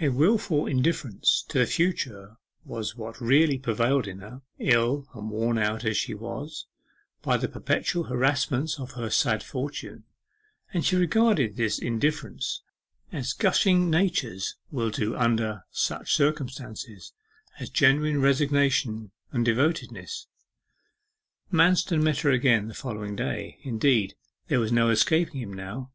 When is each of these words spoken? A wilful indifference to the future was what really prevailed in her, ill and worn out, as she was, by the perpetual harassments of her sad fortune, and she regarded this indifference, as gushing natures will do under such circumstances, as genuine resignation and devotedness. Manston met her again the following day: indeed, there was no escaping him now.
A 0.00 0.08
wilful 0.08 0.66
indifference 0.68 1.44
to 1.48 1.58
the 1.58 1.66
future 1.66 2.36
was 2.64 2.94
what 2.94 3.20
really 3.20 3.58
prevailed 3.58 4.06
in 4.06 4.20
her, 4.20 4.40
ill 4.60 5.08
and 5.12 5.32
worn 5.32 5.58
out, 5.58 5.84
as 5.84 5.96
she 5.96 6.14
was, 6.14 6.68
by 7.22 7.36
the 7.36 7.48
perpetual 7.48 8.04
harassments 8.04 8.78
of 8.78 8.92
her 8.92 9.10
sad 9.10 9.42
fortune, 9.42 10.04
and 10.72 10.84
she 10.86 10.94
regarded 10.94 11.56
this 11.56 11.80
indifference, 11.80 12.62
as 13.10 13.32
gushing 13.32 13.90
natures 13.90 14.54
will 14.70 14.90
do 14.90 15.16
under 15.16 15.64
such 15.72 16.14
circumstances, 16.14 17.12
as 17.58 17.68
genuine 17.68 18.20
resignation 18.20 19.10
and 19.32 19.44
devotedness. 19.44 20.28
Manston 21.50 22.00
met 22.00 22.20
her 22.20 22.30
again 22.30 22.68
the 22.68 22.74
following 22.74 23.16
day: 23.16 23.58
indeed, 23.64 24.14
there 24.46 24.60
was 24.60 24.70
no 24.70 24.90
escaping 24.90 25.40
him 25.40 25.52
now. 25.52 25.90